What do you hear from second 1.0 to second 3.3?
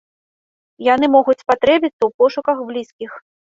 могуць спатрэбіцца ў пошуках блізкіх.